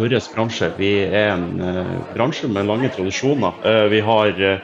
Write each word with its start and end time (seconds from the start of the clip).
vår 0.00 0.34
bransje. 0.34 0.70
Vi 0.78 0.92
er 1.04 1.34
en 1.34 1.60
uh, 1.60 1.98
bransje 2.14 2.48
med 2.48 2.68
lange 2.68 2.88
tradisjoner. 2.94 3.52
Uh, 3.64 3.84
vi, 3.92 4.00
har, 4.00 4.32
uh, 4.40 4.58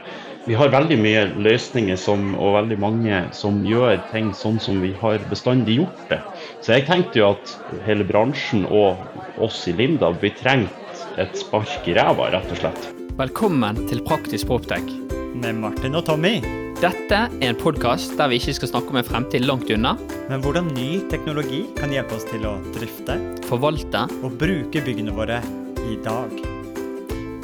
vi, 0.46 0.56
har, 0.56 0.72
veldig 0.72 0.98
mye 1.02 1.24
løsninger 1.44 1.98
som, 2.00 2.32
og 2.40 2.56
veldig 2.56 2.78
mange 2.80 3.20
som 3.36 3.60
gjør 3.66 4.00
ting 4.12 4.32
sånn 4.34 4.58
som 4.62 4.80
vi 4.84 4.94
har 5.00 5.20
bestandig 5.30 5.80
gjort 5.82 6.04
det. 6.12 6.22
Så 6.64 6.76
jeg 6.76 6.88
tenkte 6.88 7.20
jo 7.20 7.30
at 7.34 7.56
hele 7.86 8.06
bransjen 8.08 8.64
og 8.70 8.96
oss 9.42 9.66
i 9.68 9.76
Linda, 9.76 10.14
vi 10.22 10.32
trengte 10.32 10.84
et 11.20 11.36
spark 11.36 11.84
i 11.88 11.96
ræva, 11.96 12.30
rett 12.32 12.52
og 12.52 12.62
slett. 12.62 12.92
Velkommen 13.16 13.86
til 13.90 14.00
Praktisk 14.04 14.48
Proptech. 14.48 14.88
Med 15.36 15.58
Martin 15.60 15.96
og 15.98 16.06
Tommy. 16.08 16.38
Dette 16.80 17.18
er 17.28 17.44
en 17.44 17.56
podkast 17.56 18.16
der 18.18 18.28
vi 18.32 18.36
ikke 18.40 18.56
skal 18.56 18.70
snakke 18.72 18.92
om 18.92 19.00
en 19.00 19.08
fremtid 19.08 19.44
langt 19.48 19.68
unna. 19.72 19.94
Men 20.30 20.44
hvordan 20.44 20.72
ny 20.76 21.02
teknologi 21.12 21.64
kan 21.76 21.92
hjelpe 21.92 22.16
oss 22.16 22.28
til 22.28 22.44
å 22.48 22.56
drifte, 22.76 23.16
forvalte 23.46 24.06
og 24.22 24.36
bruke 24.40 24.82
byggene 24.84 25.14
våre 25.14 25.40
i 25.86 25.96
dag. 26.04 26.32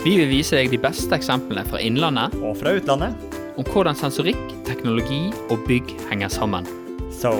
Vi 0.02 0.16
vil 0.18 0.30
vise 0.30 0.58
deg 0.58 0.72
de 0.72 0.80
beste 0.82 1.14
eksemplene 1.14 1.62
fra 1.68 1.78
innlandet 1.82 2.34
og 2.42 2.56
fra 2.58 2.74
utlandet 2.74 3.38
om 3.60 3.66
hvordan 3.68 3.98
sensorikk, 3.98 4.40
teknologi 4.66 5.28
og 5.52 5.62
bygg 5.68 5.92
henger 6.10 6.32
sammen. 6.32 6.66
So, 7.12 7.30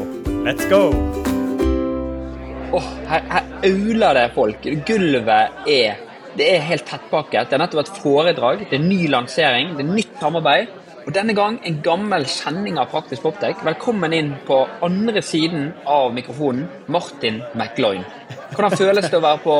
let's 0.46 0.68
go! 0.70 0.92
Oh, 2.73 2.87
her, 3.10 3.24
her 3.28 3.48
auler 3.66 4.16
det 4.16 4.28
folk. 4.37 4.68
Gulvet 4.88 5.68
er 5.68 5.98
det 6.38 6.46
er 6.48 6.62
helt 6.65 6.87
tettpakket. 6.88 7.51
Det 7.51 7.56
har 7.56 7.60
nettopp 7.60 7.82
vært 7.82 7.98
foredrag, 8.01 8.62
det 8.70 8.79
er 8.79 8.87
ny 8.87 9.02
lansering, 9.12 9.74
det 9.76 9.84
er 9.84 9.90
nytt 9.98 10.15
samarbeid. 10.20 10.70
Og 11.02 11.11
denne 11.15 11.34
gang 11.34 11.56
en 11.66 11.79
gammel 11.83 12.24
kjenning 12.30 12.77
av 12.79 12.91
Praktisk 12.92 13.24
Poptek. 13.24 13.62
Velkommen 13.66 14.12
inn 14.15 14.29
på 14.47 14.60
andre 14.87 15.23
siden 15.27 15.73
av 15.88 16.12
mikrofonen, 16.15 16.69
Martin 16.87 17.41
McLoyne. 17.59 18.05
Hvordan 18.52 18.77
føles 18.79 19.09
det 19.10 19.19
å 19.19 19.24
være 19.24 19.41
på 19.43 19.57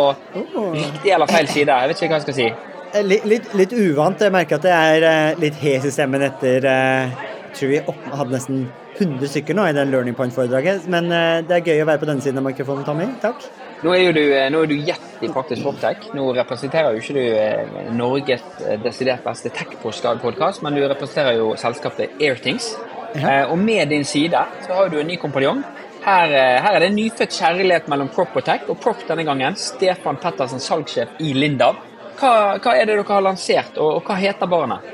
riktig 0.77 1.15
eller 1.17 1.31
feil 1.31 1.51
side? 1.51 1.75
Jeg 1.75 1.91
vet 1.91 1.99
ikke 1.99 2.13
hva 2.13 2.21
jeg 2.21 2.27
skal 2.29 2.39
si. 2.39 2.47
Eh, 2.93 3.03
litt, 3.09 3.27
litt, 3.27 3.51
litt 3.59 3.75
uvant. 3.75 4.23
Jeg 4.23 4.35
merker 4.35 4.61
at 4.61 4.69
jeg 4.71 4.95
er 5.01 5.09
eh, 5.09 5.41
litt 5.43 5.59
hes 5.65 5.89
i 5.89 5.93
stemmen 5.95 6.23
etter 6.29 6.69
eh, 6.69 7.19
Jeg 7.49 7.59
tror 7.59 7.73
vi 7.73 7.83
hadde 7.89 8.37
nesten 8.37 8.63
100 9.03 9.35
stykker 9.35 9.59
nå 9.59 9.67
i 9.69 9.75
den 9.77 9.93
Learning 9.93 10.17
Point-foredraget. 10.17 10.89
Men 10.93 11.11
det 11.11 11.59
er 11.59 11.67
gøy 11.67 11.83
å 11.83 11.91
være 11.91 12.03
på 12.03 12.09
denne 12.09 12.25
siden 12.25 12.41
av 12.41 12.49
mikrofonen, 12.49 12.87
Tommy. 12.87 13.11
Takk. 13.23 13.51
Nå 13.83 13.91
er, 13.97 14.05
jo 14.07 14.11
du, 14.15 14.23
eh, 14.31 14.47
nå 14.55 14.61
er 14.63 14.69
du 14.71 14.77
gjett 14.79 15.23
i 15.27 15.29
Praktisk 15.33 15.65
Proptech. 15.67 16.05
Nå 16.15 16.29
representerer 16.37 16.95
jo 16.95 17.01
ikke 17.03 17.15
du 17.17 17.23
eh, 17.35 17.89
Norges 17.91 18.43
eh, 18.63 18.77
desidert 18.79 19.25
beste 19.27 19.51
tech-podkast, 19.51 20.63
men 20.63 20.77
du 20.77 20.85
representerer 20.85 21.41
jo 21.41 21.49
selskapet 21.59 22.15
Airthings. 22.23 22.77
Ja. 23.19 23.49
Og 23.51 23.59
med 23.59 23.91
din 23.91 24.07
side 24.07 24.39
så 24.63 24.77
har 24.77 24.93
du 24.93 25.01
en 25.01 25.11
ny 25.11 25.17
kompanjong. 25.19 25.65
Her, 26.05 26.31
her, 26.63 26.69
er 26.71 26.79
det 26.79 26.93
en 26.93 26.97
nyfødt 26.99 27.35
kjærlighet 27.35 27.91
mellom 27.91 28.11
Prop 28.15 28.39
og 28.39 28.47
Tech, 28.47 28.71
og 28.71 28.79
Prop 28.83 29.03
denne 29.09 29.27
gangen 29.27 29.59
Stefan 29.59 30.19
Pettersen, 30.23 30.63
salgssjef 30.63 31.19
i 31.23 31.35
Lindav. 31.35 31.83
Hva, 32.21 32.33
hva, 32.63 32.77
er 32.77 32.87
det 32.87 33.01
dere 33.01 33.09
har 33.09 33.27
lansert, 33.27 33.75
og, 33.83 33.99
og 33.99 34.07
hva 34.07 34.21
heter 34.23 34.51
barnet? 34.51 34.87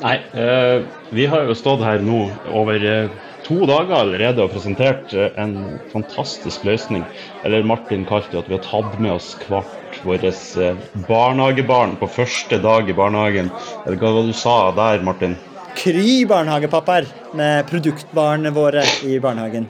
Nei, 0.00 0.16
eh, 0.38 0.86
vi 1.10 1.26
har 1.30 1.50
jo 1.50 1.58
stått 1.58 1.82
her 1.84 1.98
nå 2.02 2.22
over 2.56 2.86
eh, 2.94 3.18
to 3.50 3.66
dager 3.66 3.96
allerede 3.98 4.44
og 4.44 4.52
presentert 4.54 5.12
eh, 5.16 5.34
en 5.40 5.78
fantastisk 5.90 6.64
løsning. 6.68 7.04
Eller 7.44 7.66
Martin 7.66 8.06
kalte 8.08 8.32
det 8.32 8.44
at 8.44 8.50
vi 8.50 8.56
har 8.56 8.64
tatt 8.66 8.98
med 9.02 9.16
oss 9.16 9.32
hvert 9.48 10.00
vårt 10.06 10.24
eh, 10.24 10.78
barnehagebarn 11.08 11.96
på 12.00 12.08
første 12.14 12.60
dag 12.62 12.88
i 12.88 12.96
barnehagen. 12.96 13.50
Eller 13.84 13.98
hva 13.98 14.14
var 14.14 14.26
det 14.26 14.34
du 14.34 14.38
sa 14.38 14.56
der, 14.76 15.02
Martin? 15.06 15.36
Kry 15.80 16.24
barnehagepappaer 16.30 17.06
med 17.38 17.66
produktbarna 17.70 18.52
våre 18.54 18.84
i 19.06 19.18
barnehagen. 19.22 19.66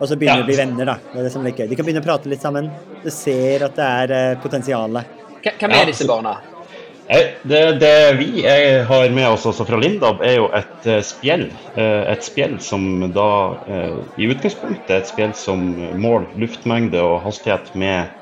Og 0.00 0.08
så 0.08 0.16
begynner 0.16 0.40
ja. 0.40 0.44
de 0.44 0.48
å 0.48 0.48
bli 0.48 0.60
venner, 0.62 0.88
da. 0.88 0.96
Det 1.12 1.20
er 1.20 1.26
det 1.28 1.32
som 1.34 1.44
er 1.44 1.52
gøy. 1.56 1.66
De 1.68 1.76
kan 1.76 1.84
begynne 1.84 2.00
å 2.00 2.06
prate 2.06 2.32
litt 2.32 2.44
sammen. 2.44 2.70
Du 3.04 3.10
ser 3.12 3.66
at 3.68 3.76
det 3.76 3.90
er 4.04 4.16
eh, 4.16 4.38
potensialet. 4.40 5.18
Hvem 5.44 5.76
er 5.76 5.88
disse 5.88 6.08
barna? 6.08 6.38
Det, 7.42 7.72
det, 7.72 8.14
vi 8.18 8.46
har 8.88 9.10
med 9.10 9.28
oss 9.28 9.46
også 9.46 9.64
fra 9.66 9.78
Lindab, 9.82 10.20
er 10.22 10.36
jo 10.36 10.44
et 10.54 10.84
spjeld. 11.02 11.48
Eh, 11.74 12.04
et 12.12 12.22
spjeld 12.22 12.60
som 12.62 12.84
da 13.10 13.30
eh, 13.66 13.96
i 14.22 14.28
utgangspunktet 14.30 14.92
er 14.94 15.00
et 15.00 15.10
spjeld 15.10 15.34
som 15.34 15.64
måler 15.98 16.28
luftmengde 16.38 17.02
og 17.02 17.24
hastighet 17.24 17.72
med, 17.74 18.14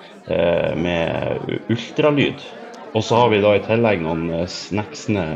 med 0.80 1.68
ultralyd. 1.68 2.40
Og 2.96 3.04
så 3.04 3.20
har 3.20 3.28
vi 3.32 3.42
da 3.44 3.52
i 3.58 3.62
tillegg 3.66 4.00
noen 4.04 4.32
sneksende 4.48 5.26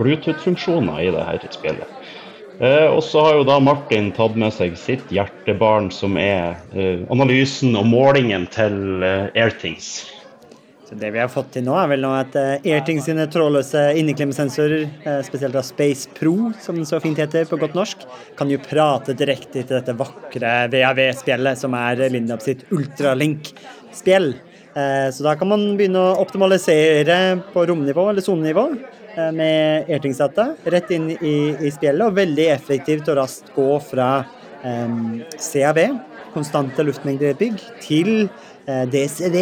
Bluetooth-funksjoner 0.00 1.04
i 1.06 1.12
det 1.14 1.22
her 1.26 1.46
spjellet. 1.54 2.10
Og 2.90 3.00
så 3.04 3.22
har 3.22 3.38
jo 3.38 3.46
da 3.46 3.60
Martin 3.62 4.10
tatt 4.14 4.38
med 4.38 4.54
seg 4.54 4.74
sitt 4.78 5.10
hjertebarn, 5.14 5.90
som 5.94 6.18
er 6.18 6.58
analysen 7.14 7.78
og 7.78 7.86
målingen 7.90 8.46
til 8.54 9.06
Airthings. 9.06 10.06
Så 10.88 10.94
Det 10.94 11.08
vi 11.10 11.18
har 11.18 11.30
fått 11.30 11.48
til 11.56 11.64
nå, 11.66 11.74
er 11.74 11.88
vel 11.90 12.04
nå 12.04 12.12
at 12.14 12.36
uh, 12.38 12.60
Airting 12.62 13.00
sine 13.02 13.24
trådløse 13.26 13.88
inneklemsensorer, 13.98 14.84
uh, 15.02 15.18
spesielt 15.26 15.58
av 15.58 15.66
Space 15.66 16.06
Pro, 16.14 16.52
som 16.62 16.78
det 16.78 16.86
så 16.86 17.00
fint 17.02 17.18
heter 17.18 17.48
på 17.50 17.58
godt 17.58 17.74
norsk, 17.74 18.04
kan 18.38 18.52
jo 18.52 18.60
prate 18.62 19.16
direkte 19.18 19.64
til 19.64 19.74
dette 19.80 19.96
vakre 19.98 20.52
VAV-spjellet 20.70 21.58
som 21.58 21.74
er 21.74 22.04
Lindab 22.14 22.44
sitt 22.44 22.62
ultralink-spjell. 22.70 24.30
Uh, 24.76 25.08
så 25.10 25.26
da 25.26 25.34
kan 25.40 25.50
man 25.50 25.72
begynne 25.74 25.98
å 25.98 26.16
optimalisere 26.22 27.18
på 27.50 27.66
romnivå 27.66 28.06
eller 28.12 28.22
sonenivå 28.22 28.68
med 29.32 29.88
Airtings-data 29.88 30.50
rett 30.68 30.90
inn 30.92 31.08
i, 31.16 31.36
i, 31.56 31.70
spjellet, 31.72 32.04
og 32.04 32.18
veldig 32.18 32.50
effektivt 32.52 33.08
og 33.08 33.16
raskt 33.24 33.48
gå 33.56 33.70
fra 33.80 34.10
um, 34.60 35.22
CAV, 35.40 35.80
konstante 36.34 36.84
luftmengder 36.84 37.30
i 37.30 37.32
et 37.32 37.40
bygg, 37.40 37.64
til 37.80 38.12
DCD 38.66 39.38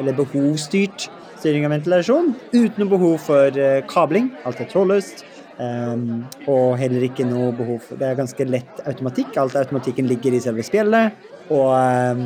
eller 0.00 0.16
behovsstyrt 0.16 1.10
styring 1.42 1.66
av 1.66 1.74
ventilasjon, 1.74 2.32
uten 2.52 2.78
noe 2.78 2.90
behov 2.92 3.18
for 3.26 3.58
eh, 3.58 3.82
kabling. 3.90 4.30
Alt 4.46 4.62
er 4.62 4.70
trådløst. 4.70 5.26
Um, 5.62 6.24
og 6.48 6.78
heller 6.80 7.04
ikke 7.04 7.26
noe 7.28 7.50
behov 7.54 7.82
for 7.84 8.00
Det 8.00 8.06
er 8.08 8.16
ganske 8.18 8.46
lett 8.48 8.80
automatikk. 8.88 9.36
Alt 9.38 9.58
automatikken 9.60 10.08
ligger 10.10 10.34
i 10.34 10.40
selve 10.42 10.64
spjeldet. 10.66 11.18
Og 11.52 11.68
um, 11.74 12.24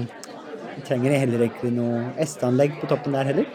trenger 0.86 1.16
heller 1.16 1.46
ikke 1.48 1.72
noe 1.74 2.04
SD-anlegg 2.22 2.76
på 2.80 2.88
toppen 2.92 3.16
der 3.16 3.32
heller. 3.32 3.50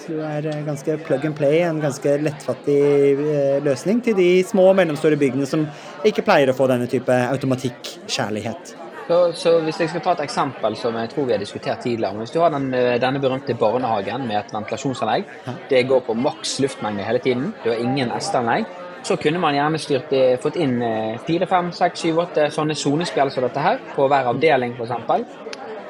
Så 0.00 0.16
det 0.16 0.28
er 0.40 0.50
eh, 0.50 0.64
ganske 0.66 0.98
plug 1.06 1.26
and 1.28 1.38
play, 1.38 1.60
en 1.62 1.80
ganske 1.84 2.16
lettfattig 2.24 2.82
uh, 3.20 3.58
løsning 3.64 4.02
til 4.04 4.16
de 4.18 4.30
små 4.48 4.70
og 4.72 4.78
mellomstore 4.80 5.20
byggene 5.20 5.48
som 5.48 5.68
ikke 6.08 6.24
pleier 6.26 6.50
å 6.50 6.56
få 6.56 6.72
denne 6.72 6.90
type 6.90 7.20
automatikk-kjærlighet. 7.28 8.78
Så, 9.08 9.32
så, 9.34 9.52
Hvis 9.60 9.80
jeg 9.80 9.90
skal 9.90 10.02
ta 10.04 10.14
et 10.14 10.22
eksempel 10.24 10.76
som 10.78 10.96
jeg 10.98 11.10
tror 11.10 11.26
vi 11.26 11.34
har 11.34 11.42
diskutert 11.42 11.82
tidligere. 11.82 12.22
Hvis 12.22 12.30
du 12.30 12.38
har 12.40 12.52
den, 12.54 12.72
eh, 12.74 13.00
denne 13.02 13.20
berømte 13.20 13.54
barnehagen 13.58 14.26
med 14.28 14.38
et 14.38 14.54
ventilasjonsanlegg. 14.54 15.24
Det 15.70 15.88
går 15.88 16.00
på 16.06 16.14
maks 16.14 16.60
luftmengde 16.60 17.02
hele 17.02 17.18
tiden. 17.18 17.52
Du 17.64 17.70
har 17.70 17.76
ingen 17.76 18.12
S-anlegg. 18.18 18.66
Så 19.02 19.16
kunne 19.16 19.38
man 19.38 19.54
gjerne 19.54 19.78
styrt, 19.78 20.12
eh, 20.12 20.36
fått 20.38 20.56
inn 20.56 20.82
eh, 20.82 21.18
fire, 21.26 21.46
fem, 21.46 21.72
seks, 21.72 22.00
syv, 22.00 22.18
åtte 22.18 22.50
sånne 22.50 22.74
sonespill 22.74 23.30
som 23.30 23.42
dette 23.42 23.58
her 23.60 23.80
på 23.96 24.06
hver 24.08 24.30
avdeling 24.30 24.76
f.eks. 24.78 25.26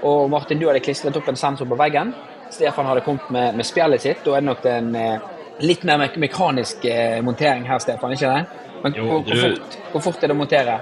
Og 0.02 0.30
Martin, 0.30 0.58
du 0.58 0.66
hadde 0.66 0.80
klistret 0.80 1.16
opp 1.16 1.28
en 1.28 1.36
sensor 1.36 1.66
på 1.66 1.76
veggen. 1.76 2.14
Stefan 2.50 2.86
hadde 2.86 3.04
kommet 3.04 3.30
med, 3.30 3.54
med 3.54 3.66
spjellet 3.66 4.00
sitt. 4.00 4.24
Da 4.24 4.36
er 4.36 4.40
det 4.40 4.48
nok 4.48 4.64
en 4.64 4.96
litt 5.60 5.84
mer 5.84 6.08
mekanisk 6.16 6.84
montering 7.22 7.68
her, 7.68 7.78
Stefan, 7.78 8.12
ikke 8.12 8.32
det? 8.32 8.46
Men 8.82 8.96
jo, 8.96 9.04
hvor, 9.06 9.22
hvor, 9.22 9.36
fort, 9.36 9.78
hvor 9.92 10.00
fort 10.00 10.24
er 10.24 10.32
det 10.32 10.34
å 10.34 10.40
montere? 10.40 10.80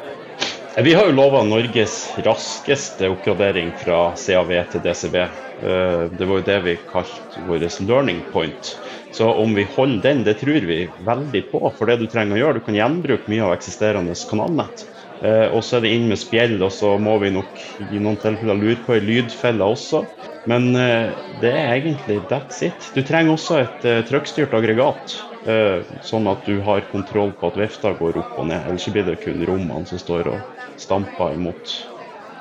Vi 0.85 0.95
har 0.95 1.07
jo 1.07 1.13
lova 1.13 1.43
Norges 1.45 1.95
raskeste 2.25 3.09
oppgradering 3.13 3.69
fra 3.77 4.15
CAV 4.17 4.53
til 4.73 4.81
DCB. 4.81 5.17
Eh, 5.21 6.05
det 6.17 6.29
var 6.29 6.41
jo 6.41 6.47
det 6.47 6.57
vi 6.65 6.75
kalte 6.89 7.43
vår 7.45 7.67
learning 7.85 8.23
point. 8.33 8.71
Så 9.13 9.29
om 9.29 9.53
vi 9.55 9.67
holder 9.75 10.01
den, 10.07 10.23
det 10.25 10.39
tror 10.41 10.65
vi 10.71 10.79
veldig 11.05 11.43
på. 11.51 11.61
For 11.77 11.91
det 11.91 11.99
du 12.01 12.07
trenger 12.09 12.39
å 12.39 12.41
gjøre, 12.41 12.63
du 12.63 12.65
kan 12.65 12.79
gjenbruke 12.79 13.29
mye 13.29 13.45
av 13.45 13.53
eksisterende 13.59 14.17
kanalnett. 14.31 14.87
Eh, 15.21 15.53
og 15.53 15.61
så 15.67 15.77
er 15.77 15.85
det 15.85 15.93
inn 15.99 16.09
med 16.09 16.23
spjell, 16.23 16.57
og 16.65 16.73
så 16.73 16.95
må 16.97 17.19
vi 17.21 17.35
nok 17.35 17.61
i 17.85 18.01
noen 18.01 18.17
tilfeller 18.23 18.63
lure 18.63 18.81
på 18.87 18.97
ei 18.97 19.05
lydfelle 19.05 19.73
også. 19.77 20.07
Men 20.49 20.71
eh, 20.81 21.11
det 21.45 21.53
er 21.61 21.75
egentlig 21.75 22.23
that's 22.33 22.65
it. 22.65 22.89
Du 22.97 23.05
trenger 23.05 23.37
også 23.37 23.61
et 23.67 23.91
trykkstyrt 24.09 24.57
aggregat. 24.57 25.21
Sånn 26.05 26.27
at 26.29 26.45
du 26.45 26.59
har 26.67 26.83
kontroll 26.91 27.31
på 27.33 27.49
at 27.49 27.57
vifta 27.57 27.95
går 27.97 28.19
opp 28.21 28.35
og 28.43 28.51
ned. 28.51 28.61
Ellers 28.69 28.89
blir 28.93 29.07
det 29.07 29.17
kun 29.23 29.41
rommene 29.49 29.89
som 29.89 30.01
står 30.01 30.29
og 30.35 30.67
stamper 30.81 31.37
imot. 31.39 31.73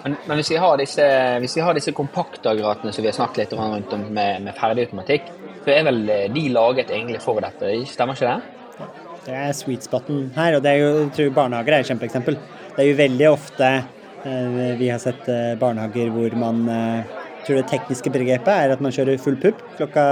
Men, 0.03 0.15
men 0.27 0.39
hvis, 0.39 0.51
vi 0.53 0.59
har 0.59 0.77
disse, 0.79 1.05
hvis 1.43 1.57
vi 1.57 1.63
har 1.63 1.75
disse 1.75 1.93
kompaktaggregatene 1.95 2.93
som 2.95 3.03
vi 3.03 3.11
har 3.11 3.17
snakket 3.17 3.41
litt 3.43 3.55
rundt 3.59 3.93
om 3.95 4.05
med, 4.15 4.45
med 4.45 4.55
ferdig 4.57 4.87
automatikk, 4.87 5.27
så 5.65 5.73
er 5.73 5.85
vel 5.89 6.01
eh, 6.11 6.25
de 6.31 6.45
laget 6.55 6.91
egentlig 6.93 7.21
for 7.23 7.41
dette, 7.43 7.73
stemmer 7.89 8.15
ikke 8.15 8.31
det? 8.31 8.89
Det 9.25 9.35
er 9.35 9.53
sweet 9.53 9.85
spoten 9.85 10.29
her, 10.37 10.55
og 10.57 10.63
det 10.63 10.71
er 10.71 10.83
jo, 10.83 10.91
jeg 11.03 11.13
tror 11.17 11.33
barnehager 11.35 11.75
er 11.75 11.83
et 11.83 11.91
kjempeeksempel. 11.91 12.37
Det 12.75 12.83
er 12.83 12.87
jo 12.87 12.99
veldig 12.99 13.27
ofte 13.29 13.71
eh, 13.75 14.59
vi 14.79 14.91
har 14.91 15.01
sett 15.03 15.27
eh, 15.31 15.55
barnehager 15.59 16.13
hvor 16.15 16.37
man 16.39 16.63
eh, 16.71 17.17
tror 17.43 17.59
det 17.59 17.67
tekniske 17.71 18.13
begrepet 18.13 18.53
er 18.53 18.75
at 18.75 18.83
man 18.83 18.95
kjører 18.95 19.19
full 19.21 19.37
pupp 19.41 19.59
klokka 19.77 20.05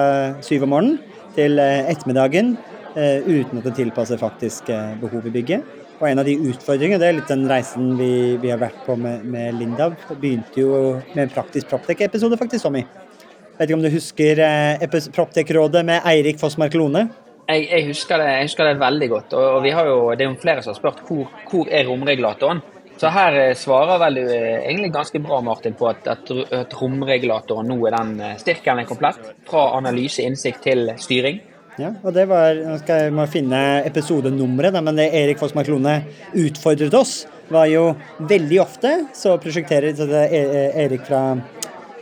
syv 0.45 0.67
om 0.67 0.75
morgenen 0.75 0.99
til 1.37 1.61
eh, 1.63 1.87
ettermiddagen 1.93 2.55
eh, 2.57 2.76
uten 2.97 3.59
at 3.59 3.67
det 3.67 3.75
tilpasser 3.77 4.17
faktisk 4.17 4.71
behov 5.01 5.27
i 5.29 5.33
bygget. 5.35 5.75
Og 5.97 6.05
en 6.09 6.21
av 6.21 6.27
de 6.27 6.35
utfordringene, 6.49 6.99
det 7.01 7.07
er 7.07 7.15
litt 7.17 7.29
den 7.31 7.47
reisen 7.49 7.91
vi, 7.97 8.37
vi 8.41 8.51
har 8.53 8.59
vært 8.61 8.83
på 8.85 8.95
med, 9.01 9.25
med 9.25 9.57
Lindav, 9.57 9.95
begynte 10.21 10.61
jo 10.61 10.71
med 11.15 11.23
en 11.27 11.33
praktisk 11.33 11.69
Proptech-episode, 11.71 12.37
faktisk, 12.37 12.67
Tommy. 12.67 12.83
Vet 13.57 13.65
ikke 13.65 13.77
om 13.79 13.85
du 13.85 13.89
husker 13.89 14.41
eh, 14.45 14.83
Proptek-rådet 15.15 15.81
med 15.87 16.05
Eirik 16.05 16.37
Fossmark 16.37 16.77
Lone? 16.77 17.07
Jeg, 17.47 17.63
jeg, 17.71 17.87
husker 17.87 18.21
det, 18.21 18.27
jeg, 18.29 18.49
husker 18.51 18.67
det, 18.69 18.75
veldig 18.83 19.09
godt. 19.09 19.33
og, 19.33 19.45
og 19.55 19.61
vi 19.63 19.71
har 19.73 19.89
jo, 19.89 19.97
Det 20.13 20.25
er 20.25 20.29
jo 20.29 20.41
flere 20.41 20.61
som 20.61 20.75
har 20.75 20.77
spurt 20.77 21.01
hvor, 21.07 21.31
hvor 21.49 21.71
er 21.73 21.89
romregulatoren. 21.89 22.61
Så 23.01 23.09
her 23.13 23.39
eh, 23.41 23.55
svarer 23.57 23.97
vel 24.01 24.21
du 24.21 24.23
eh, 24.27 24.61
egentlig 24.67 24.93
ganske 24.93 25.21
bra 25.25 25.41
Martin, 25.41 25.73
på 25.77 25.89
at, 25.89 26.05
at, 26.13 26.29
at 26.53 26.77
romregulatoren 26.77 27.69
nå 27.73 27.79
er 27.87 27.97
den 27.97 28.19
eh, 28.21 28.37
styrken 28.41 28.83
er 28.83 28.89
komplett. 28.89 29.33
Fra 29.49 29.71
analyse, 29.79 30.21
innsikt 30.21 30.61
til 30.69 30.91
styring. 31.01 31.41
Ja, 31.77 31.91
og 32.01 32.13
det 32.15 32.25
var, 32.29 32.57
Nå 32.57 32.77
skal 32.81 33.03
jeg 33.05 33.13
må 33.13 33.27
finne 33.29 33.57
episodenummeret, 33.85 34.73
men 34.73 34.97
det 34.97 35.11
Erik 35.13 35.37
Fossmark 35.41 35.69
Lone 35.69 35.99
utfordret 36.33 36.95
oss, 36.97 37.19
var 37.53 37.69
jo 37.71 37.91
veldig 38.27 38.57
ofte 38.59 38.93
så 39.15 39.37
prosjekterer 39.39 39.93
så 39.95 40.07
det 40.09 40.23
er 40.35 40.79
Erik 40.83 41.05
fra, 41.07 41.21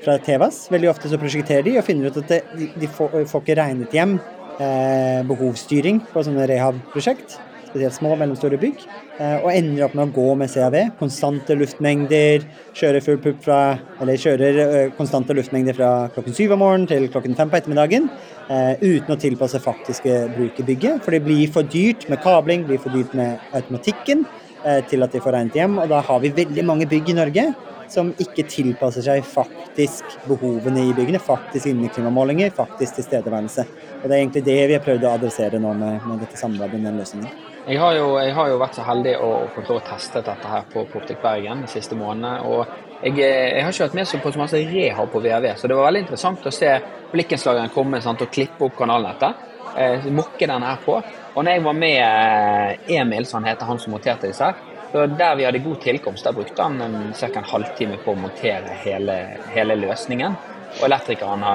fra 0.01 0.15
Tevas, 0.25 0.63
veldig 0.73 0.89
ofte 0.89 1.11
så 1.11 1.19
prosjekterer 1.21 1.67
de 1.67 1.75
og 1.77 1.85
finner 1.85 2.09
ut 2.09 2.21
at 2.23 2.31
de, 2.55 2.69
de 2.73 2.89
får, 2.89 3.27
får, 3.29 3.43
ikke 3.43 3.57
regnet 3.59 3.93
hjem 3.93 4.15
eh, 4.17 5.19
behovsstyring 5.27 6.01
på 6.13 6.23
sånne 6.25 6.47
rehab-prosjekt 6.49 7.37
spesielt 7.75 7.95
små 7.97 8.13
og 8.15 8.21
mellomstore 8.21 8.59
bygg, 8.59 8.85
eh, 9.19 9.43
og 9.43 9.51
ender 9.51 9.83
opp 9.85 9.95
med 9.97 10.07
å 10.07 10.13
gå 10.15 10.35
med 10.39 10.51
CAV. 10.51 10.77
Konstante 10.99 11.57
luftmengder, 11.59 12.45
kjører 12.75 13.03
full 13.03 13.19
pupp 13.19 13.43
fra 13.43 13.59
Eller 14.01 14.19
kjører 14.19 14.59
eh, 14.63 14.89
konstante 14.95 15.35
luftmengder 15.35 15.75
fra 15.75 15.91
klokken 16.15 16.35
syv 16.35 16.55
om 16.55 16.59
morgenen 16.63 16.87
til 16.87 17.09
klokken 17.11 17.35
fem 17.35 17.51
på 17.51 17.59
ettermiddagen. 17.59 18.09
Eh, 18.49 18.79
uten 18.81 19.15
å 19.15 19.19
tilpasse 19.19 19.59
faktiske 19.59 20.35
bruk 20.37 20.59
i 20.59 20.67
bygget. 20.71 21.03
For 21.03 21.11
det 21.11 21.23
blir 21.25 21.51
for 21.51 21.63
dyrt 21.63 22.07
med 22.09 22.23
kabling, 22.23 22.65
blir 22.67 22.79
for 22.79 22.95
dyrt 22.95 23.13
med 23.13 23.39
automatikken 23.53 24.25
til 24.89 25.05
at 25.05 25.13
de 25.13 25.19
får 25.21 25.35
regnet 25.35 25.53
hjem. 25.59 25.75
Og 25.77 25.91
da 25.91 25.99
har 26.01 26.19
vi 26.23 26.31
veldig 26.33 26.63
mange 26.65 26.87
bygg 26.89 27.11
i 27.11 27.17
Norge 27.19 27.43
som 27.91 28.11
ikke 28.21 28.45
tilpasser 28.49 29.05
seg 29.05 29.25
faktisk 29.27 30.17
behovene 30.29 30.87
i 30.89 30.93
byggene. 30.95 31.21
Faktisk 31.21 31.69
inneklimamålinger, 31.69 32.53
faktisk 32.55 32.99
tilstedeværelse. 32.99 33.67
Og 34.01 34.09
Det 34.09 34.13
er 34.13 34.21
egentlig 34.21 34.45
det 34.45 34.61
vi 34.67 34.77
har 34.77 34.85
prøvd 34.85 35.05
å 35.05 35.17
adressere 35.17 35.59
nå 35.59 35.73
med, 35.73 35.99
med 36.05 36.23
dette 36.25 36.39
samarbeidet 36.39 36.79
med 36.79 36.91
den 36.91 37.03
løsningen. 37.03 37.54
Jeg 37.65 37.79
har, 37.81 37.95
jo, 37.97 38.09
jeg 38.21 38.33
har 38.37 38.49
jo 38.51 38.57
vært 38.61 38.75
så 38.77 38.83
heldig 38.85 39.11
å 39.25 39.29
få 39.55 39.63
lov 39.65 39.79
å 39.79 39.85
teste 39.87 40.21
dette 40.21 40.49
her 40.51 40.67
på 40.69 40.83
Proptic 40.91 41.17
Bergen 41.23 41.63
de 41.63 41.69
siste 41.71 41.95
månedene. 41.97 42.45
og 42.45 42.67
jeg, 43.01 43.15
jeg, 43.17 43.63
har 43.63 43.73
ikke 43.73 43.87
vært 43.87 43.97
med 43.97 44.21
på 44.21 44.31
så 44.35 44.41
masse 44.43 44.59
rehab 44.69 45.09
på 45.09 45.21
VRV, 45.23 45.47
så 45.57 45.71
det 45.71 45.77
var 45.79 45.87
veldig 45.87 46.03
interessant 46.03 46.45
å 46.45 46.53
se 46.53 46.69
blikkenslageren 47.09 47.73
komme 47.73 48.03
sant, 48.05 48.21
og 48.21 48.29
klippe 48.29 48.67
opp 48.67 48.77
kanalnettet. 48.77 49.41
Eh, 49.81 50.05
mokke 50.13 50.45
den 50.45 50.67
her 50.67 50.77
på. 50.85 50.99
Og 51.33 51.41
når 51.41 51.57
jeg 51.57 51.65
var 51.65 51.77
med 51.81 51.97
eh, 52.05 52.93
Emil, 52.99 53.25
som 53.25 53.41
han 53.41 53.49
heter, 53.49 53.71
han 53.71 53.81
som 53.81 53.97
monterte 53.97 54.29
disse 54.29 54.45
her, 54.45 54.61
så 54.93 55.09
der 55.09 55.35
vi 55.35 55.49
hadde 55.49 55.65
god 55.65 55.81
tilkomst, 55.81 56.29
der 56.29 56.37
brukte 56.37 56.69
han 56.69 57.11
ca. 57.17 57.31
en 57.33 57.49
halvtime 57.49 57.97
på 58.05 58.13
å 58.13 58.19
montere 58.27 58.77
hele, 58.85 59.17
hele 59.57 59.81
løsningen. 59.81 60.37
Og 60.77 60.85
elektrikeren 60.85 61.49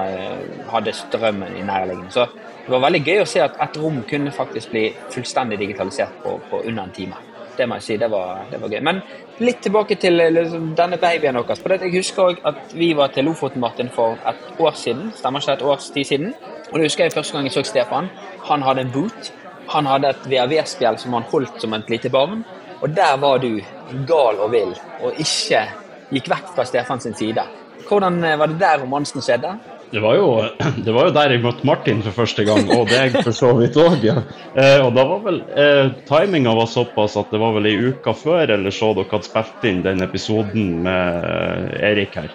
hadde 0.74 0.98
strømmen 1.06 1.54
i 1.54 1.62
nærliggende. 1.62 2.26
Det 2.66 2.72
var 2.74 2.84
veldig 2.86 3.00
gøy 3.06 3.22
å 3.22 3.28
se 3.28 3.42
at 3.44 3.58
et 3.64 3.80
rom 3.80 4.02
kunne 4.08 4.32
faktisk 4.34 4.70
bli 4.74 4.84
fullstendig 5.10 5.58
digitalisert 5.60 6.22
på, 6.24 6.36
på 6.50 6.62
under 6.64 6.86
en 6.86 6.94
time. 6.94 7.18
Det 7.56 7.66
må 7.68 7.76
jeg 7.76 7.84
si, 7.84 7.96
det 8.00 8.08
var, 8.12 8.44
det 8.50 8.60
var 8.62 8.72
gøy. 8.72 8.80
Men 8.86 9.00
litt 9.42 9.58
tilbake 9.64 9.96
til 10.00 10.16
liksom, 10.16 10.70
denne 10.78 10.96
babyen 11.00 11.36
deres. 11.36 11.60
For 11.60 11.74
jeg 11.74 11.92
husker 11.96 12.30
også 12.30 12.52
at 12.52 12.72
vi 12.76 12.92
var 12.96 13.12
til 13.12 13.26
Lofoten 13.28 13.60
Martin 13.60 13.90
for 13.92 14.16
et 14.28 14.62
år 14.62 14.78
siden. 14.78 15.10
Stemmer 15.18 15.42
ikke 15.42 15.58
et 15.58 15.66
års 15.72 15.90
tid 15.92 16.08
siden? 16.08 16.32
Og 16.70 16.78
det 16.78 16.86
husker 16.86 17.04
jeg 17.04 17.16
første 17.16 17.36
gang 17.36 17.48
jeg 17.48 17.56
så 17.56 17.66
Stefan. 17.66 18.08
Han 18.48 18.64
hadde 18.64 18.86
en 18.86 18.94
boot. 18.94 19.32
Han 19.74 19.86
hadde 19.86 20.14
et 20.14 20.30
VAV-spjeld 20.30 21.02
som 21.02 21.18
han 21.18 21.26
holdt 21.30 21.60
som 21.62 21.74
et 21.76 21.90
lite 21.92 22.10
barn. 22.10 22.44
Og 22.80 22.96
der 22.96 23.18
var 23.20 23.42
du 23.42 23.60
gal 24.08 24.40
og 24.40 24.54
vill, 24.54 24.72
og 25.04 25.18
ikke 25.20 25.66
gikk 26.14 26.30
vekk 26.32 26.54
fra 26.54 26.64
Stefans 26.64 27.04
side. 27.18 27.44
Hvordan 27.88 28.24
eh, 28.24 28.38
var 28.38 28.48
det 28.48 28.60
der 28.60 28.80
romansen 28.80 29.20
skjedde? 29.20 29.52
Det 29.90 30.00
var, 30.00 30.14
jo, 30.14 30.44
det 30.84 30.92
var 30.92 31.08
jo 31.08 31.14
der 31.14 31.34
jeg 31.34 31.42
møtte 31.42 31.66
Martin 31.66 32.02
for 32.04 32.22
første 32.22 32.44
gang, 32.46 32.68
og 32.70 32.86
deg 32.90 33.16
for 33.24 33.34
så 33.34 33.50
vidt 33.58 33.78
òg. 33.80 34.04
Ja. 34.06 34.20
Eh, 34.54 34.78
og 34.84 34.94
da 34.94 35.04
var 35.08 35.24
vel 35.24 35.42
eh, 35.58 35.90
timinga 36.06 36.54
var 36.58 36.70
såpass 36.70 37.18
at 37.18 37.32
det 37.34 37.40
var 37.42 37.56
vel 37.58 37.66
ei 37.70 37.76
uke 37.90 38.14
før 38.14 38.54
eller 38.54 38.74
så 38.74 38.92
dere 38.94 39.10
hadde 39.10 39.26
spilt 39.26 39.66
inn 39.66 39.82
den 39.86 40.06
episoden 40.06 40.80
med 40.86 41.26
eh, 41.26 41.90
Erik 41.90 42.14
her. 42.20 42.30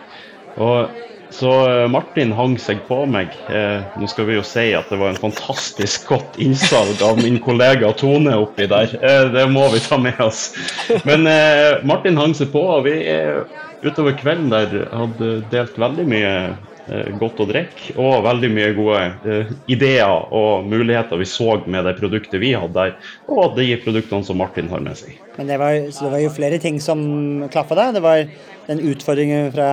Og 0.60 0.92
så 1.36 1.54
eh, 1.70 1.86
Martin 1.92 2.36
hang 2.36 2.58
seg 2.60 2.84
på 2.90 3.00
meg. 3.08 3.32
Eh, 3.48 3.88
nå 4.02 4.12
skal 4.12 4.28
vi 4.28 4.36
jo 4.36 4.44
si 4.46 4.68
at 4.76 4.92
det 4.92 5.00
var 5.00 5.14
en 5.14 5.24
fantastisk 5.24 6.12
godt 6.12 6.36
innsalg 6.44 7.00
av 7.08 7.24
min 7.24 7.40
kollega 7.44 7.96
Tone 7.96 8.36
oppi 8.44 8.68
der. 8.72 9.00
Eh, 9.00 9.32
det 9.32 9.48
må 9.52 9.70
vi 9.72 9.80
ta 9.84 10.00
med 10.02 10.20
oss. 10.28 10.50
Men 11.08 11.24
eh, 11.32 11.80
Martin 11.88 12.20
hang 12.20 12.36
seg 12.36 12.52
på, 12.52 12.68
og 12.78 12.84
vi 12.90 13.00
utover 13.86 14.16
kvelden 14.20 14.52
der 14.52 14.88
hadde 14.92 15.36
delt 15.52 15.76
veldig 15.80 16.12
mye 16.12 16.32
Eh, 16.36 16.75
godt 17.20 17.40
å 17.42 17.48
drikke, 17.50 17.96
og 17.98 18.26
veldig 18.26 18.50
mye 18.54 18.74
gode 18.78 19.04
uh, 19.26 19.54
ideer 19.72 20.28
og 20.36 20.68
muligheter 20.70 21.18
vi 21.18 21.28
så 21.30 21.58
med 21.66 21.88
det 21.88 21.96
produktet 22.00 22.42
vi 22.42 22.54
hadde 22.54 22.76
der, 22.76 22.96
og 23.32 23.56
de 23.58 23.72
produktene 23.82 24.28
som 24.28 24.38
Martin 24.38 24.70
har 24.70 24.84
med 24.86 25.00
seg. 25.00 25.16
Men 25.40 25.50
det 25.50 25.60
var, 25.62 25.80
så 25.92 26.06
det 26.06 26.14
var 26.14 26.24
jo 26.24 26.34
flere 26.36 26.60
ting 26.62 26.78
som 26.84 27.02
klaffa 27.54 27.78
der. 27.80 27.96
Det 27.98 28.04
var 28.06 28.24
den 28.68 28.84
utfordringen 28.92 29.50
fra, 29.56 29.70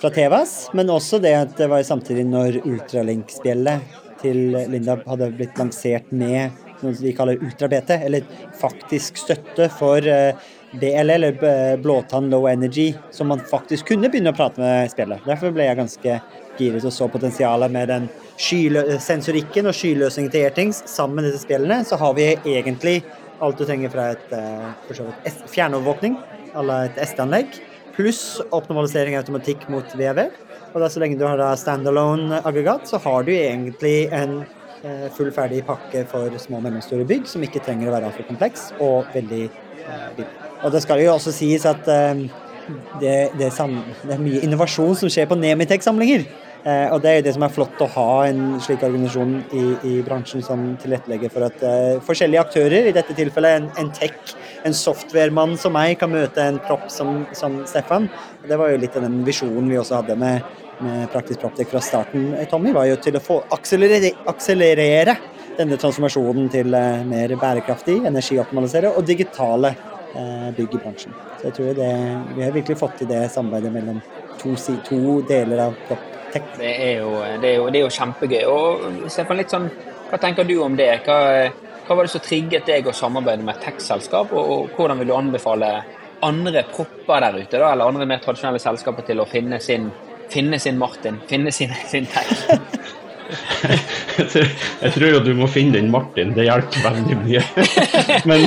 fra 0.00 0.12
Tevas, 0.14 0.56
men 0.72 0.92
også 0.92 1.20
det 1.22 1.34
at 1.40 1.58
det 1.58 1.70
var 1.72 1.84
samtidig 1.86 2.26
når 2.30 2.62
ultralink-spjellet 2.62 4.00
til 4.22 4.54
Linda 4.72 4.96
hadde 5.04 5.32
blitt 5.36 5.58
lansert 5.60 6.12
med 6.14 6.62
noe 6.84 6.96
vi 7.00 7.14
kaller 7.16 7.40
ultra-BT, 7.40 7.96
eller 8.06 8.26
faktisk 8.60 9.18
støtte 9.20 9.68
for 9.72 10.04
uh, 10.82 11.00
eller 11.00 11.76
blåtann 11.82 12.30
low 12.32 12.48
energy, 12.50 12.92
som 13.14 13.30
man 13.32 13.42
faktisk 13.50 13.92
kunne 13.92 14.10
begynne 14.10 14.32
å 14.34 14.36
prate 14.36 14.62
med 14.62 14.90
spillet. 14.92 15.22
Derfor 15.28 15.54
ble 15.54 15.68
jeg 15.68 15.80
ganske 15.80 16.18
giret 16.58 16.86
og 16.86 16.94
så 16.94 17.08
potensialet 17.10 17.72
med 17.72 17.90
den 17.90 18.08
sensorikken 19.02 19.68
og 19.70 19.76
skyløsningen 19.76 20.32
til 20.32 20.46
Airtings 20.48 20.80
Sammen 20.90 21.20
med 21.20 21.28
disse 21.28 21.44
spillene 21.44 21.84
så 21.86 21.98
har 22.00 22.16
vi 22.16 22.32
egentlig 22.34 22.96
alt 23.42 23.58
du 23.58 23.66
trenger 23.66 23.92
fra 23.92 24.08
et 24.14 24.34
uh, 24.34 25.46
fjernovervåkning 25.50 26.16
eller 26.54 26.88
et 26.88 27.00
SD-anlegg, 27.02 27.56
pluss 27.96 28.38
optimalisering 28.54 29.16
av 29.16 29.24
automatikk 29.24 29.66
mot 29.72 29.96
VV. 29.98 30.20
Og 30.72 30.78
da 30.82 30.90
så 30.90 31.02
lenge 31.02 31.18
du 31.18 31.26
har 31.26 31.38
da 31.40 31.50
standalone-aggregat, 31.58 32.86
så 32.90 33.02
har 33.02 33.26
du 33.26 33.34
egentlig 33.34 34.06
en 34.14 34.38
uh, 34.86 35.10
full 35.18 35.34
ferdig 35.34 35.64
pakke 35.66 36.06
for 36.10 36.38
små 36.38 36.62
og 36.62 36.68
mellomstore 36.68 37.06
bygg 37.10 37.28
som 37.30 37.44
ikke 37.46 37.62
trenger 37.66 37.90
å 37.90 37.98
være 37.98 38.12
altfor 38.12 38.30
kompleks 38.30 38.70
og 38.78 39.10
veldig 39.16 39.44
billig. 40.16 40.43
Og 40.62 40.72
det 40.72 40.84
skal 40.84 41.02
jo 41.02 41.12
også 41.16 41.34
sies 41.34 41.66
at 41.68 41.88
eh, 41.90 42.24
det, 43.00 43.12
det, 43.38 43.50
det, 43.50 44.14
er 44.14 44.22
mye 44.22 44.42
innovasjon 44.46 44.96
som 44.96 45.12
skjer 45.12 45.28
på 45.28 45.38
Nemitech-samlinger. 45.40 46.24
Eh, 46.64 46.86
og 46.94 47.02
det 47.04 47.10
er 47.10 47.18
jo 47.18 47.24
det 47.26 47.34
som 47.36 47.44
er 47.44 47.52
flott 47.52 47.80
å 47.84 47.90
ha 47.92 48.10
en 48.24 48.54
slik 48.64 48.80
organisasjon 48.86 49.34
i, 49.52 49.64
i 49.84 49.94
bransjen 50.06 50.40
som 50.44 50.62
tilrettelegger 50.80 51.32
for 51.32 51.44
at 51.44 51.60
eh, 51.68 52.00
forskjellige 52.06 52.40
aktører, 52.40 52.88
i 52.88 52.94
dette 52.96 53.16
tilfellet 53.18 53.58
en, 53.58 53.68
en 53.82 53.92
tech, 53.92 54.32
en 54.64 54.76
softwaremann 54.76 55.58
som 55.60 55.76
meg, 55.76 55.98
kan 56.00 56.12
møte 56.12 56.40
en 56.40 56.62
propp 56.64 56.88
som, 56.92 57.26
som 57.36 57.60
Stefan. 57.68 58.08
Og 58.40 58.48
det 58.48 58.60
var 58.60 58.72
jo 58.72 58.80
litt 58.80 58.96
av 58.96 59.04
den 59.04 59.20
visjonen 59.28 59.68
vi 59.68 59.80
også 59.82 60.00
hadde 60.00 60.16
med, 60.24 60.56
med 60.80 61.04
Praktisk 61.12 61.44
Proptek 61.44 61.68
fra 61.68 61.84
starten, 61.84 62.30
Tommy, 62.48 62.72
var 62.72 62.88
jo 62.88 62.96
til 63.02 63.20
å 63.20 63.24
få 63.24 63.42
akselerere, 63.52 64.14
akselerere 64.32 65.18
denne 65.58 65.76
transformasjonen 65.78 66.48
til 66.50 66.72
mer 66.72 67.36
bærekraftig, 67.38 68.00
energioptimalisere 68.08 68.96
og 68.96 69.04
digitale 69.06 69.76
Eh, 69.76 69.93
bygg 70.56 70.74
i 70.74 70.80
bransjen. 70.82 71.14
Så 71.38 71.48
jeg 71.48 71.56
tror 71.58 71.78
det, 71.78 71.90
vi 72.36 72.44
har 72.44 72.54
virkelig 72.54 72.78
fått 72.78 73.00
til 73.00 73.10
det 73.10 73.24
samarbeidet 73.34 73.72
mellom 73.74 74.00
to, 74.40 74.54
to 74.86 75.20
deler 75.28 75.66
av 75.66 75.76
PropTech. 75.88 76.54
Det 76.58 76.70
er, 76.70 77.02
jo, 77.02 77.10
det, 77.42 77.50
er 77.50 77.58
jo, 77.58 77.68
det 77.70 77.80
er 77.80 77.84
jo 77.84 77.92
kjempegøy. 77.98 78.40
Og 78.50 79.10
Stefan, 79.12 79.40
litt 79.40 79.54
sånn, 79.54 79.68
hva 80.10 80.20
tenker 80.22 80.46
du 80.48 80.56
om 80.62 80.76
det? 80.78 80.90
Hva, 81.06 81.18
hva 81.84 81.98
var 81.98 82.06
det 82.06 82.14
som 82.14 82.24
trigget 82.24 82.66
deg 82.68 82.88
å 82.88 82.96
samarbeide 82.96 83.44
med 83.44 83.56
et 83.56 83.68
tech-selskap, 83.68 84.32
og, 84.32 84.54
og, 84.54 84.72
hvordan 84.76 85.02
vil 85.02 85.10
du 85.10 85.16
anbefale 85.16 85.74
andre 86.24 86.64
propper 86.70 87.26
der 87.26 87.40
ute, 87.42 87.58
da, 87.58 87.72
eller 87.72 87.90
andre 87.90 88.08
mer 88.08 88.22
tradisjonelle 88.24 88.62
selskaper 88.62 89.04
til 89.08 89.20
å 89.20 89.28
finne 89.28 89.60
sin, 89.60 89.90
finne 90.32 90.60
sin 90.62 90.80
Martin, 90.80 91.20
finne 91.28 91.52
sin, 91.52 91.74
sin 91.90 92.08
tech? 92.08 92.32
jeg 94.18 94.92
tror 94.94 95.08
jo 95.10 95.20
du 95.24 95.32
må 95.36 95.48
finne 95.50 95.76
den 95.76 95.90
Martin, 95.92 96.34
det 96.36 96.46
hjelper 96.46 96.84
veldig 96.84 97.16
mye. 97.22 97.42
men, 98.30 98.44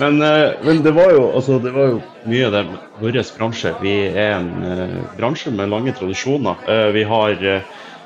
men, 0.00 0.22
eh, 0.26 0.56
men, 0.66 0.82
det 0.84 0.94
var 0.96 1.12
jo 1.14 1.28
altså, 1.32 1.58
det 1.62 1.74
var 1.74 1.92
jo 1.92 2.00
mye 2.28 2.48
av 2.48 2.56
det 2.56 2.64
vår 3.02 3.20
bransje. 3.38 3.74
Vi 3.82 3.94
er 4.08 4.38
en 4.38 4.50
uh, 4.64 4.96
bransje 5.18 5.52
med 5.54 5.70
lange 5.70 5.94
tradisjoner. 5.96 6.58
Uh, 6.66 6.88
vi, 6.96 7.04
har, 7.06 7.38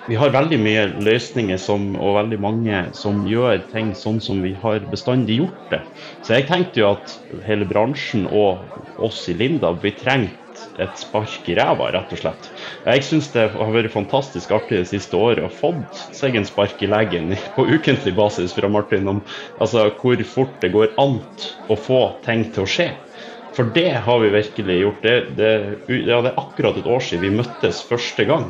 vi 0.08 0.18
har 0.20 0.34
veldig 0.34 0.60
mye 0.60 0.84
løsninger 1.00 1.60
som, 1.60 1.94
og 1.96 2.18
veldig 2.20 2.40
mange 2.44 2.84
som 2.96 3.24
gjør 3.28 3.64
ting 3.72 3.94
sånn 3.96 4.20
som 4.20 4.44
vi 4.44 4.52
har 4.62 4.84
bestandig 4.92 5.40
gjort 5.40 5.72
det. 5.72 5.82
Så 6.22 6.36
jeg 6.36 6.48
tenkte 6.50 6.84
jo 6.84 6.92
at 6.92 7.16
hele 7.48 7.68
bransjen 7.68 8.28
og 8.28 8.60
oss 9.02 9.24
i 9.32 9.36
Linda, 9.38 9.72
vi 9.80 9.94
trengte 9.96 10.41
et 10.82 10.98
spark 11.00 11.48
i 11.50 11.56
ræva, 11.58 11.90
rett 11.94 12.12
og 12.14 12.20
slett. 12.22 12.48
Jeg 12.86 13.04
syns 13.06 13.30
det 13.34 13.48
har 13.54 13.74
vært 13.74 13.94
fantastisk 13.94 14.54
artig 14.56 14.80
det 14.80 14.90
siste 14.90 15.18
året 15.18 15.44
å 15.46 15.52
få 15.52 15.74
seg 16.16 16.38
en 16.38 16.48
spark 16.48 16.82
i 16.82 16.90
leggen 16.90 17.34
på 17.56 17.66
ukentlig 17.68 18.14
basis 18.18 18.56
fra 18.56 18.70
Martin 18.72 19.10
om 19.10 19.22
altså, 19.58 19.88
hvor 20.00 20.22
fort 20.28 20.58
det 20.64 20.72
går 20.74 20.94
an 21.02 21.18
å 21.68 21.78
få 21.78 22.02
ting 22.26 22.48
til 22.52 22.66
å 22.66 22.70
skje. 22.76 22.92
For 23.52 23.68
det 23.74 23.90
har 24.06 24.20
vi 24.22 24.30
virkelig 24.32 24.78
gjort. 24.80 25.02
Det, 25.02 25.16
det, 25.36 25.50
ja, 26.08 26.22
det 26.24 26.30
er 26.30 26.38
akkurat 26.40 26.78
et 26.80 26.88
år 26.88 27.02
siden 27.04 27.26
vi 27.26 27.42
møttes 27.42 27.82
første 27.84 28.24
gang. 28.24 28.48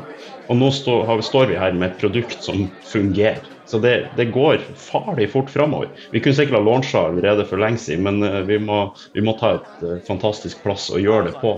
Og 0.50 0.58
nå 0.58 0.68
stå, 0.74 1.00
står 1.26 1.50
vi 1.50 1.58
her 1.58 1.74
med 1.74 1.90
et 1.90 1.98
produkt 1.98 2.38
som 2.44 2.68
fungerer. 2.86 3.42
Så 3.66 3.78
det, 3.82 4.10
det 4.18 4.30
går 4.34 4.60
farlig 4.76 5.30
fort 5.32 5.50
framover. 5.50 5.88
Vi 6.12 6.20
kunne 6.20 6.36
sikkert 6.36 6.58
ha 6.58 6.64
launcha 6.66 7.06
allerede 7.08 7.46
for 7.48 7.62
lenge 7.62 7.80
siden, 7.80 8.04
men 8.04 8.22
eh, 8.26 8.42
vi 8.46 8.58
må, 8.60 8.84
vi 9.14 9.22
må 9.24 9.32
ta 9.38 9.54
et 9.56 9.84
uh, 9.86 9.94
fantastisk 10.06 10.60
plass 10.64 10.90
og 10.92 11.00
gjøre 11.00 11.30
det 11.30 11.38
på. 11.40 11.54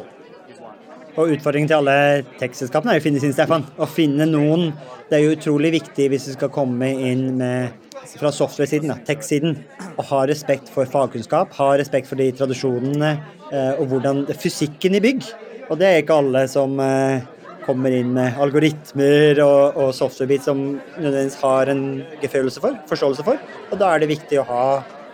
Og 1.14 1.30
utfordringen 1.30 1.71
til 1.71 1.78
alle 1.78 2.25
tech-selskapene 2.40 2.97
er 2.97 3.00
å 3.00 3.04
finne 3.04 3.21
sin, 3.23 3.35
Stefan. 3.35 3.62
Å 3.78 3.87
finne 3.87 4.26
noen. 4.26 4.73
Det 5.06 5.18
er 5.18 5.23
jo 5.23 5.37
utrolig 5.37 5.71
viktig 5.76 6.09
hvis 6.11 6.26
du 6.26 6.33
skal 6.35 6.50
komme 6.54 6.88
inn 7.06 7.37
med 7.38 7.85
fra 8.18 8.33
software-siden, 8.35 8.90
tech-siden, 9.06 9.54
og 9.94 10.02
ha 10.11 10.25
respekt 10.28 10.68
for 10.73 10.88
fagkunnskap, 10.90 11.54
ha 11.56 11.68
respekt 11.78 12.11
for 12.11 12.21
de 12.21 12.26
tradisjonene 12.37 13.12
eh, 13.14 13.78
og 13.78 13.87
hvordan 13.92 14.25
fysikken 14.40 14.99
i 14.99 15.02
bygg. 15.04 15.30
Og 15.71 15.78
det 15.80 15.88
er 15.88 16.02
ikke 16.02 16.18
alle 16.21 16.44
som 16.50 16.75
eh, 16.83 17.23
kommer 17.64 17.94
inn 17.94 18.11
med 18.16 18.37
algoritmer 18.42 19.40
og, 19.47 19.78
og 19.80 19.94
software-bit 19.97 20.44
som 20.50 20.61
nødvendigvis 20.99 21.38
har 21.40 21.73
en 21.73 21.87
gefølelse 22.21 22.64
for, 22.64 22.76
forståelse 22.90 23.25
for. 23.26 23.40
Og 23.71 23.80
da 23.80 23.94
er 23.94 24.02
det 24.02 24.12
viktig 24.12 24.42
å 24.42 24.49
ha 24.50 24.66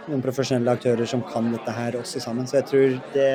noen 0.09 0.25
profesjonelle 0.25 0.75
aktører 0.75 1.07
som 1.07 1.23
kan 1.29 1.53
dette 1.53 1.75
her 1.77 1.99
også 2.01 2.23
sammen. 2.25 2.49
Så 2.49 2.59
jeg 2.59 2.69
tror 2.71 2.97
det 3.15 3.31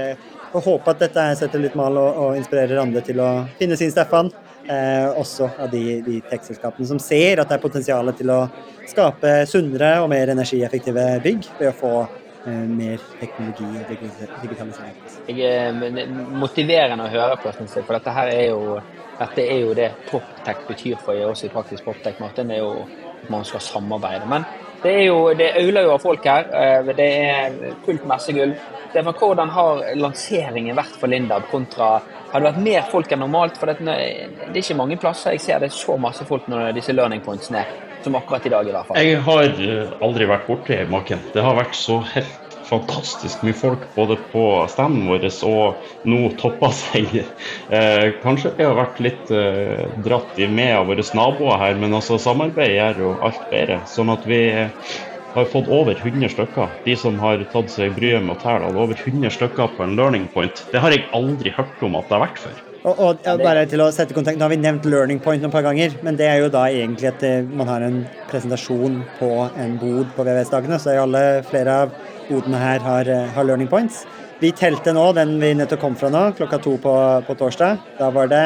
og 0.55 0.63
håper 0.63 0.95
at 0.95 1.05
dette 1.05 1.27
setter 1.39 1.61
litt 1.61 1.75
mal 1.77 1.97
og, 1.99 2.19
og 2.23 2.39
inspirerer 2.39 2.79
andre 2.81 3.03
til 3.05 3.19
å 3.23 3.29
finne 3.59 3.77
sin 3.79 3.91
Stefan. 3.93 4.31
Eh, 4.65 5.07
også 5.19 5.45
av 5.61 5.69
de, 5.69 5.99
de 6.01 6.19
tech-selskapene 6.25 6.87
som 6.89 6.99
ser 7.01 7.37
at 7.37 7.51
det 7.51 7.59
er 7.59 7.61
potensial 7.61 8.07
til 8.17 8.31
å 8.33 8.39
skape 8.89 9.43
sunnere 9.45 9.99
og 10.01 10.09
mer 10.09 10.31
energieffektive 10.33 11.03
bygg 11.21 11.45
ved 11.59 11.69
å 11.69 11.75
få 11.77 11.91
eh, 12.01 12.63
mer 12.71 13.03
teknologi 13.19 13.67
og 13.67 13.91
digitalisering. 14.41 14.95
Jeg 15.29 15.51
er 15.51 16.09
motiverende 16.41 17.05
å 17.05 17.13
høre 17.13 17.37
på, 17.43 17.53
for 17.75 17.93
dette 17.99 18.15
her 18.17 18.33
er 18.33 18.47
jo, 18.47 18.79
dette 19.19 19.45
er 19.45 19.61
jo 19.67 19.77
det 19.77 19.91
PropTech 20.09 20.65
betyr 20.71 20.97
for 21.05 21.29
oss 21.29 21.45
i 21.45 21.51
Praktisk 21.53 21.85
PropTech, 21.85 22.17
Martin. 22.23 22.49
Det 22.49 22.57
er 22.57 22.65
jo 22.65 22.87
at 22.87 23.29
man 23.29 23.45
skal 23.45 23.61
samarbeide. 23.61 24.25
Men 24.31 24.49
det 24.83 24.91
er 24.91 25.05
jo, 25.07 25.19
det 25.37 25.51
auler 25.61 25.87
jo 25.87 25.93
av 25.95 26.03
folk 26.03 26.25
her. 26.27 26.49
Eh, 26.51 26.91
det 26.97 27.07
er 27.29 27.55
fullt 27.85 28.05
messegull. 28.09 28.55
Hvordan 28.95 29.49
har 29.51 29.81
lanseringen 29.99 30.77
vært 30.77 30.99
for 30.99 31.11
Lindab 31.11 31.49
kontra 31.51 31.97
har 32.31 32.43
det 32.43 32.49
vært 32.49 32.63
mer 32.63 32.87
folk 32.91 33.11
enn 33.11 33.21
normalt? 33.23 33.57
For 33.59 33.71
det, 33.71 33.91
er 33.91 34.59
ikke 34.59 34.77
mange 34.79 34.97
plasser 34.99 35.35
jeg 35.35 35.43
ser 35.43 35.63
det 35.63 35.69
er 35.71 35.75
så 35.75 35.97
masse 35.99 36.27
folk 36.27 36.47
når 36.51 36.73
disse 36.75 36.95
learning 36.95 37.23
pointsene 37.23 37.65
som 38.05 38.15
akkurat 38.19 38.45
i 38.45 38.51
dag, 38.53 38.67
i 38.67 38.73
hvert 38.73 38.87
fall. 38.87 38.99
Jeg 39.01 39.21
har 39.25 39.43
eh, 39.65 39.93
aldri 40.05 40.27
vært 40.29 40.49
borti 40.49 40.79
maken. 40.91 41.23
Det 41.33 41.43
har 41.43 41.55
vært 41.57 41.77
så 41.79 42.01
helt 42.13 42.44
fantastisk 42.65 43.43
mye 43.45 43.57
folk 43.57 43.83
både 43.95 44.17
på 44.31 44.43
standen 44.71 45.07
vår 45.09 45.27
og 45.47 45.89
nå 46.09 46.21
toppa 46.41 46.71
seg. 46.75 47.17
Eh, 47.69 48.05
kanskje 48.23 48.53
vi 48.57 48.67
har 48.67 48.77
vært 48.77 49.01
litt 49.03 49.31
eh, 49.33 49.85
dratt 50.05 50.37
med 50.49 50.71
av 50.75 50.89
våre 50.89 51.05
naboer 51.17 51.61
her, 51.61 51.79
men 51.81 51.95
altså 51.97 52.19
samarbeid 52.21 52.75
gjør 52.75 53.03
jo 53.03 53.11
alt 53.25 53.43
bedre. 53.51 53.81
Sånn 53.89 54.13
at 54.13 54.25
vi 54.29 54.41
har 55.35 55.49
fått 55.51 55.67
over 55.67 55.97
100 55.97 56.31
stykker. 56.31 56.77
De 56.85 56.95
som 56.99 57.17
har 57.19 57.43
tatt 57.51 57.73
seg 57.73 57.97
bryet 57.97 58.23
med 58.23 58.37
å 58.37 58.41
telle, 58.43 58.71
over 58.71 58.95
100 58.95 59.33
stykker 59.35 59.75
på 59.75 59.85
en 59.85 59.97
learning 59.99 60.29
point. 60.35 60.63
Det 60.71 60.81
har 60.81 60.95
jeg 60.95 61.09
aldri 61.15 61.53
hørt 61.57 61.83
om 61.85 61.99
at 61.99 62.09
det 62.09 62.17
har 62.17 62.27
vært 62.27 62.41
før. 62.47 62.64
Og, 62.85 62.99
og 63.01 63.23
ja, 63.25 63.33
bare 63.41 63.63
til 63.69 63.81
å 63.81 63.87
sette 63.93 64.13
kontakt, 64.13 64.37
Nå 64.37 64.45
har 64.45 64.51
vi 64.53 64.59
nevnt 64.61 64.85
learning 64.85 65.17
point 65.23 65.41
noen 65.41 65.53
par 65.53 65.65
ganger, 65.65 65.95
men 66.05 66.19
det 66.19 66.27
er 66.29 66.43
jo 66.43 66.51
da 66.53 66.67
egentlig 66.69 67.09
at 67.09 67.23
eh, 67.25 67.41
man 67.41 67.69
har 67.71 67.81
en 67.81 68.03
presentasjon 68.29 68.99
på 69.17 69.29
en 69.49 69.73
bod 69.81 70.11
på 70.13 70.25
VVS-dagene, 70.27 70.77
så 70.81 70.93
alle 71.01 71.23
flere 71.49 71.79
av 71.85 71.95
bodene 72.27 72.61
her 72.61 72.85
har, 72.85 73.09
eh, 73.09 73.33
har, 73.33 73.49
learning 73.49 73.71
points. 73.71 74.03
Vi 74.37 74.53
telte 74.53 74.93
nå 74.93 75.07
den 75.17 75.33
vi 75.41 75.55
nettopp 75.57 75.81
kom 75.81 75.97
fra 75.97 76.13
nå, 76.13 76.27
klokka 76.37 76.61
to 76.61 76.75
på, 76.83 76.95
på 77.25 77.37
torsdag. 77.39 77.81
Da 77.97 78.11
var 78.13 78.29
det 78.29 78.45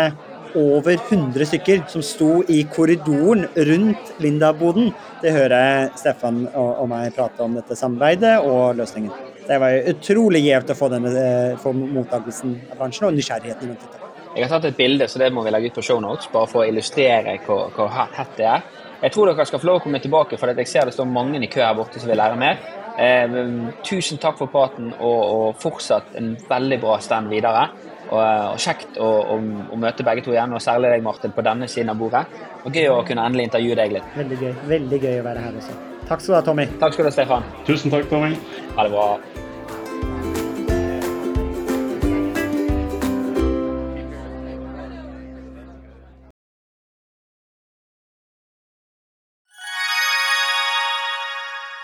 over 0.55 0.95
100 0.95 1.45
stykker 1.51 1.83
som 1.91 2.05
sto 2.05 2.39
i 2.47 2.61
korridoren 2.71 3.43
rundt 3.69 4.13
Linda-boden. 4.23 4.93
Det 5.19 5.35
hører 5.35 5.91
Stefan 5.99 6.45
og, 6.53 6.69
og, 6.79 6.85
meg 6.93 7.11
prate 7.17 7.43
om 7.43 7.59
dette 7.59 7.75
samarbeidet 7.75 8.37
og 8.45 8.79
løsningen. 8.79 9.11
Det 9.49 9.59
var 9.59 9.91
utrolig 9.91 10.45
gjevt 10.47 10.71
å 10.71 10.77
få, 10.79 10.93
denne, 10.93 11.11
eh, 11.11 11.57
få 11.59 11.75
mottakelsen 11.75 12.55
av 12.69 12.77
bransjen 12.79 13.09
og 13.09 13.17
nysgjerrigheten 13.19 13.73
rundt 13.73 13.83
dette. 13.83 14.08
Jeg 14.35 14.45
har 14.45 14.51
tatt 14.51 14.69
et 14.69 14.77
bilde, 14.77 15.07
så 15.09 15.19
det 15.21 15.31
må 15.33 15.41
vi 15.45 15.51
legge 15.53 15.71
ut 15.71 15.79
på 15.79 15.85
shownotes, 15.85 16.29
bare 16.33 16.49
for 16.49 16.61
å 16.61 16.67
illustrere 16.69 17.39
hvor, 17.45 17.71
hvor 17.73 17.89
hett 17.89 18.35
det 18.37 18.45
er. 18.45 18.67
Jeg 18.99 19.13
tror 19.15 19.29
dere 19.29 19.45
skal 19.47 19.61
få 19.61 19.69
lov 19.69 19.79
å 19.79 19.83
komme 19.85 20.01
tilbake, 20.03 20.37
for 20.37 20.51
jeg 20.51 20.69
ser 20.69 20.89
det 20.89 20.93
står 20.93 21.07
mange 21.09 21.39
i 21.41 21.49
kø 21.49 21.63
her 21.63 21.77
borte 21.77 22.01
som 22.01 22.11
vil 22.11 22.19
lære 22.19 22.37
mer. 22.39 22.59
Eh, 22.99 23.39
tusen 23.87 24.19
takk 24.21 24.37
for 24.41 24.51
praten, 24.51 24.91
og, 24.99 25.19
og 25.23 25.61
fortsatt 25.61 26.13
en 26.19 26.35
veldig 26.49 26.79
bra 26.83 26.99
stand 27.01 27.31
videre. 27.31 27.69
Og, 28.09 28.19
og 28.19 28.61
kjekt 28.61 28.97
å, 29.01 29.09
og, 29.35 29.75
møte 29.79 30.05
begge 30.05 30.25
to 30.25 30.33
igjen, 30.33 30.53
og 30.53 30.63
særlig 30.65 30.93
deg, 30.95 31.05
Martin, 31.05 31.33
på 31.33 31.45
denne 31.45 31.69
siden 31.69 31.93
av 31.93 31.99
bordet. 31.99 32.25
Og 32.65 32.73
gøy 32.75 32.89
å 32.91 33.03
kunne 33.07 33.25
endelig 33.25 33.49
intervjue 33.49 33.77
deg 33.79 33.97
litt. 33.97 34.15
Veldig 34.17 34.39
gøy. 34.43 34.55
Veldig 34.77 35.03
gøy 35.05 35.21
å 35.21 35.27
være 35.29 35.45
her 35.45 35.61
også. 35.61 35.77
Takk 36.09 36.25
skal 36.25 36.33
du 36.33 36.39
ha, 36.39 36.47
Tommy. 36.47 36.71
Takk 36.81 36.97
skal 36.97 37.05
du 37.05 37.11
ha, 37.11 37.17
Stefan. 37.19 37.53
Tusen 37.69 37.93
takk, 37.93 38.09
Tommy. 38.11 38.33
Ha 38.75 38.87
det 38.87 38.97
bra. 38.97 39.13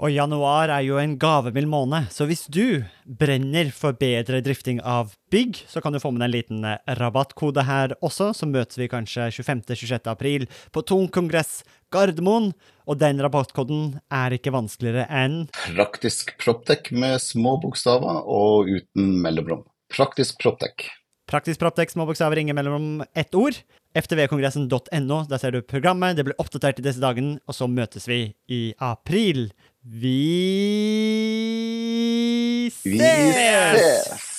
Og 0.00 0.08
januar 0.08 0.70
er 0.72 0.80
jo 0.86 0.96
en 0.96 1.18
gavemild 1.20 1.68
måned, 1.68 2.06
så 2.08 2.24
hvis 2.24 2.46
du 2.48 2.80
brenner 3.04 3.68
for 3.76 3.92
bedre 4.00 4.38
drifting 4.40 4.78
av 4.80 5.10
bygg, 5.28 5.58
så 5.68 5.82
kan 5.84 5.92
du 5.92 6.00
få 6.00 6.08
med 6.14 6.22
deg 6.22 6.30
en 6.30 6.32
liten 6.38 6.62
eh, 6.64 6.94
rabattkode 6.96 7.66
her 7.68 7.92
også, 8.00 8.30
så 8.32 8.48
møtes 8.48 8.80
vi 8.80 8.88
kanskje 8.88 9.28
25.-26. 9.36 10.08
april 10.08 10.46
på 10.72 10.82
Tung 10.88 11.10
kongress 11.12 11.58
Gardermoen. 11.92 12.54
Og 12.88 12.96
den 12.98 13.20
rabattkoden 13.20 13.98
er 14.08 14.34
ikke 14.34 14.54
vanskeligere 14.54 15.04
enn 15.12 15.44
Praktisk 15.52 16.32
Proptech 16.40 16.88
med 16.96 17.20
små 17.22 17.58
bokstaver 17.60 18.24
og 18.24 18.72
uten 18.72 19.12
mellomrom. 19.20 19.66
Praktisk 19.92 20.40
Proptech. 20.40 20.88
Praktisk 21.30 21.60
Proptek, 21.60 21.92
små 21.92 22.08
bokstaver, 22.08 22.40
ingen 22.40 22.56
mellomrom, 22.58 23.04
ett 23.14 23.36
ord. 23.38 23.60
ftvkongressen.no. 23.94 25.18
Der 25.30 25.38
ser 25.38 25.54
du 25.54 25.60
programmet. 25.62 26.16
Det 26.16 26.24
blir 26.26 26.40
oppdatert 26.42 26.80
i 26.80 26.84
disse 26.88 27.02
dagene, 27.02 27.38
og 27.46 27.54
så 27.54 27.68
møtes 27.70 28.08
vi 28.10 28.32
i 28.50 28.72
april. 28.82 29.52
Vi 29.84 31.30
Vi 32.84 32.98
ses! 32.98 32.98
ses! 32.98 34.29